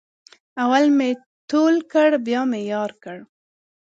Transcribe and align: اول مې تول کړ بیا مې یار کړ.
اول 0.63 0.85
مې 0.97 1.09
تول 1.49 1.75
کړ 1.91 2.09
بیا 2.27 2.41
مې 2.51 2.59
یار 2.73 2.91
کړ. 3.03 3.17